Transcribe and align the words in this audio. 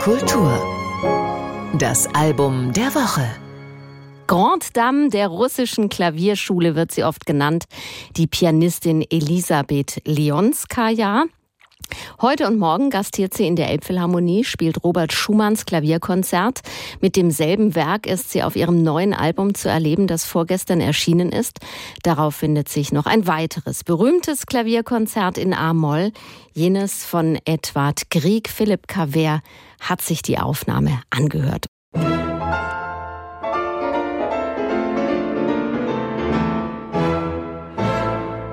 Kultur. 0.00 1.72
Das 1.78 2.08
Album 2.14 2.72
der 2.72 2.94
Woche. 2.94 3.26
Grand 4.26 4.76
Dame 4.76 5.08
der 5.08 5.28
russischen 5.28 5.88
Klavierschule 5.88 6.76
wird 6.76 6.92
sie 6.92 7.02
oft 7.02 7.26
genannt, 7.26 7.64
die 8.16 8.26
Pianistin 8.26 9.04
Elisabeth 9.10 10.00
Leonskaja. 10.04 11.24
Heute 12.20 12.46
und 12.46 12.58
morgen 12.58 12.90
gastiert 12.90 13.34
sie 13.34 13.46
in 13.46 13.56
der 13.56 13.70
Elbphilharmonie, 13.70 14.44
spielt 14.44 14.82
Robert 14.82 15.12
Schumanns 15.12 15.66
Klavierkonzert. 15.66 16.60
Mit 17.00 17.16
demselben 17.16 17.74
Werk 17.74 18.06
ist 18.06 18.30
sie 18.30 18.42
auf 18.42 18.56
ihrem 18.56 18.82
neuen 18.82 19.14
Album 19.14 19.54
zu 19.54 19.68
erleben, 19.68 20.06
das 20.06 20.24
vorgestern 20.24 20.80
erschienen 20.80 21.30
ist. 21.30 21.58
Darauf 22.02 22.36
findet 22.36 22.68
sich 22.68 22.92
noch 22.92 23.06
ein 23.06 23.26
weiteres 23.26 23.84
berühmtes 23.84 24.46
Klavierkonzert 24.46 25.38
in 25.38 25.54
A-Moll, 25.54 26.12
jenes 26.52 27.04
von 27.04 27.38
Edward 27.44 28.10
Grieg. 28.10 28.48
Philipp 28.48 28.88
Caver 28.88 29.42
hat 29.80 30.00
sich 30.00 30.22
die 30.22 30.38
Aufnahme 30.38 31.00
angehört. 31.10 31.66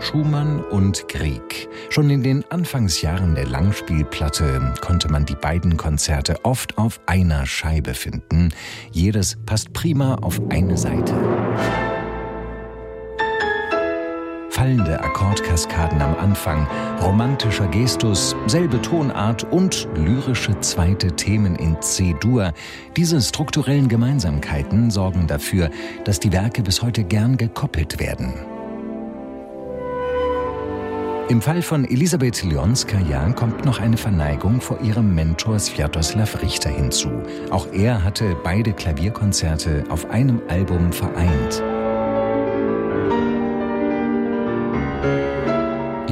Schumann 0.00 0.62
und 0.62 1.08
Grieg. 1.08 1.68
Schon 1.90 2.10
in 2.10 2.22
den 2.22 2.44
Anfangsjahren 2.50 3.34
der 3.34 3.46
Langspielplatte 3.46 4.72
konnte 4.80 5.10
man 5.10 5.26
die 5.26 5.34
beiden 5.34 5.76
Konzerte 5.76 6.44
oft 6.44 6.78
auf 6.78 7.00
einer 7.06 7.44
Scheibe 7.44 7.92
finden. 7.92 8.54
Jedes 8.92 9.36
passt 9.46 9.72
prima 9.72 10.14
auf 10.22 10.40
eine 10.48 10.78
Seite. 10.78 11.12
Fallende 14.66 15.00
Akkordkaskaden 15.00 16.02
am 16.02 16.16
Anfang, 16.16 16.66
romantischer 17.00 17.68
Gestus, 17.68 18.34
selbe 18.48 18.82
Tonart 18.82 19.44
und 19.44 19.86
lyrische 19.94 20.58
zweite 20.58 21.12
Themen 21.14 21.54
in 21.54 21.80
C-Dur. 21.80 22.52
Diese 22.96 23.22
strukturellen 23.22 23.86
Gemeinsamkeiten 23.86 24.90
sorgen 24.90 25.28
dafür, 25.28 25.70
dass 26.02 26.18
die 26.18 26.32
Werke 26.32 26.64
bis 26.64 26.82
heute 26.82 27.04
gern 27.04 27.36
gekoppelt 27.36 28.00
werden. 28.00 28.34
Im 31.28 31.40
Fall 31.40 31.62
von 31.62 31.84
Elisabeth 31.84 32.42
Leonskaja 32.42 33.30
kommt 33.34 33.64
noch 33.64 33.78
eine 33.78 33.96
Verneigung 33.96 34.60
vor 34.60 34.80
ihrem 34.80 35.14
Mentor 35.14 35.60
Sviatoslav 35.60 36.42
Richter 36.42 36.70
hinzu. 36.70 37.22
Auch 37.50 37.68
er 37.72 38.02
hatte 38.02 38.36
beide 38.42 38.72
Klavierkonzerte 38.72 39.84
auf 39.90 40.10
einem 40.10 40.42
Album 40.48 40.92
vereint. 40.92 41.62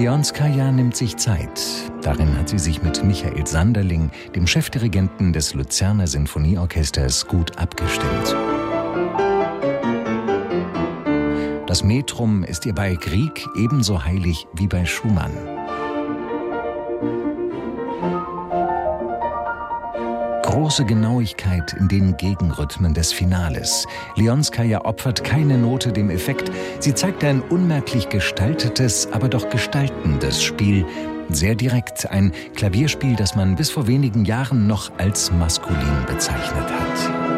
Leonskaja 0.00 0.72
nimmt 0.72 0.96
sich 0.96 1.18
Zeit. 1.18 1.60
Darin 2.00 2.34
hat 2.38 2.48
sie 2.48 2.58
sich 2.58 2.82
mit 2.82 3.04
Michael 3.04 3.46
Sanderling, 3.46 4.10
dem 4.34 4.46
Chefdirigenten 4.46 5.34
des 5.34 5.52
Luzerner 5.52 6.06
Sinfonieorchesters, 6.06 7.26
gut 7.26 7.58
abgestimmt. 7.58 8.34
Das 11.66 11.84
Metrum 11.84 12.44
ist 12.44 12.64
ihr 12.64 12.74
bei 12.74 12.94
Grieg 12.94 13.46
ebenso 13.58 14.02
heilig 14.02 14.46
wie 14.54 14.68
bei 14.68 14.86
Schumann. 14.86 15.32
Große 20.50 20.84
Genauigkeit 20.84 21.74
in 21.74 21.86
den 21.86 22.16
Gegenrhythmen 22.16 22.92
des 22.92 23.12
Finales. 23.12 23.86
Leonskaja 24.16 24.84
opfert 24.84 25.22
keine 25.22 25.56
Note 25.56 25.92
dem 25.92 26.10
Effekt. 26.10 26.50
Sie 26.80 26.92
zeigt 26.92 27.22
ein 27.22 27.40
unmerklich 27.40 28.08
gestaltetes, 28.08 29.12
aber 29.12 29.28
doch 29.28 29.48
gestaltendes 29.48 30.42
Spiel. 30.42 30.84
Sehr 31.28 31.54
direkt 31.54 32.10
ein 32.10 32.32
Klavierspiel, 32.56 33.14
das 33.14 33.36
man 33.36 33.54
bis 33.54 33.70
vor 33.70 33.86
wenigen 33.86 34.24
Jahren 34.24 34.66
noch 34.66 34.90
als 34.98 35.30
maskulin 35.30 36.04
bezeichnet 36.08 36.64
hat. 36.64 37.29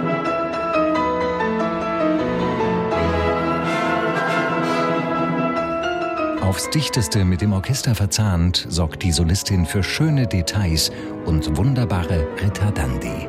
Aufs 6.53 6.69
dichteste 6.69 7.25
mit 7.25 7.41
dem 7.41 7.55
Orchester 7.55 7.95
verzahnt, 7.95 8.67
sorgt 8.69 9.03
die 9.05 9.11
Solistin 9.11 9.65
für 9.65 9.83
schöne 9.83 10.27
Details 10.27 10.93
und 11.25 11.57
wunderbare 11.57 12.27
Ritardandi. 12.43 13.27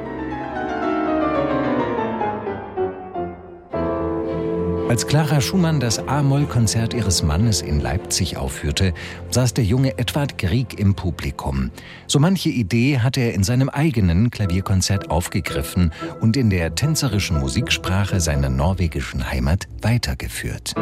Als 4.90 5.08
Clara 5.08 5.40
Schumann 5.40 5.80
das 5.80 6.06
A-Moll-Konzert 6.06 6.94
ihres 6.94 7.24
Mannes 7.24 7.62
in 7.62 7.80
Leipzig 7.80 8.36
aufführte, 8.36 8.94
saß 9.32 9.54
der 9.54 9.64
junge 9.64 9.98
Edward 9.98 10.38
Grieg 10.38 10.78
im 10.78 10.94
Publikum. 10.94 11.72
So 12.08 12.20
manche 12.20 12.50
Idee 12.50 13.00
hatte 13.00 13.22
er 13.22 13.34
in 13.36 13.46
seinem 13.46 13.70
eigenen 13.70 14.32
Klavierkonzert 14.32 15.10
aufgegriffen 15.10 15.94
und 16.20 16.36
in 16.36 16.50
der 16.50 16.76
tänzerischen 16.76 17.40
Musiksprache 17.40 18.20
seiner 18.20 18.50
norwegischen 18.50 19.32
Heimat 19.32 19.70
weitergeführt. 19.82 20.76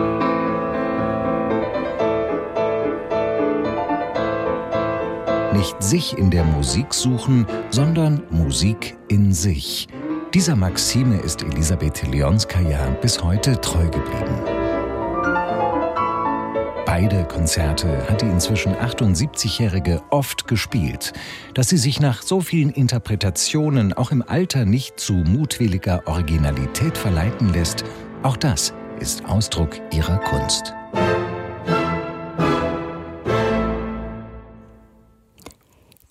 Nicht 5.61 5.83
sich 5.83 6.17
in 6.17 6.31
der 6.31 6.43
Musik 6.43 6.91
suchen, 6.91 7.45
sondern 7.69 8.23
Musik 8.31 8.97
in 9.09 9.31
sich. 9.31 9.87
Dieser 10.33 10.55
Maxime 10.55 11.17
ist 11.17 11.43
Elisabeth 11.43 12.01
Leonskaja 12.07 12.89
bis 12.99 13.23
heute 13.23 13.61
treu 13.61 13.83
geblieben. 13.83 14.41
Beide 16.87 17.25
Konzerte 17.25 18.09
hat 18.09 18.23
die 18.23 18.25
inzwischen 18.25 18.73
78-Jährige 18.73 20.01
oft 20.09 20.47
gespielt. 20.47 21.13
Dass 21.53 21.69
sie 21.69 21.77
sich 21.77 21.99
nach 21.99 22.23
so 22.23 22.41
vielen 22.41 22.71
Interpretationen 22.71 23.93
auch 23.93 24.11
im 24.11 24.23
Alter 24.27 24.65
nicht 24.65 24.99
zu 24.99 25.13
mutwilliger 25.13 26.01
Originalität 26.07 26.97
verleiten 26.97 27.53
lässt, 27.53 27.83
auch 28.23 28.35
das 28.35 28.73
ist 28.99 29.25
Ausdruck 29.25 29.79
ihrer 29.93 30.17
Kunst. 30.21 30.73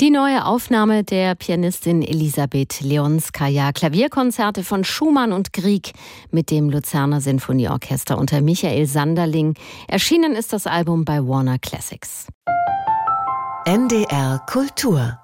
Die 0.00 0.08
neue 0.08 0.46
Aufnahme 0.46 1.04
der 1.04 1.34
Pianistin 1.34 2.00
Elisabeth 2.00 2.80
Leonskaja, 2.80 3.70
Klavierkonzerte 3.72 4.64
von 4.64 4.82
Schumann 4.82 5.30
und 5.30 5.52
Grieg 5.52 5.92
mit 6.30 6.50
dem 6.50 6.70
Luzerner 6.70 7.20
Sinfonieorchester 7.20 8.16
unter 8.16 8.40
Michael 8.40 8.86
Sanderling. 8.86 9.56
Erschienen 9.88 10.34
ist 10.34 10.54
das 10.54 10.66
Album 10.66 11.04
bei 11.04 11.18
Warner 11.18 11.58
Classics. 11.58 12.28
NDR 13.66 14.40
Kultur 14.46 15.18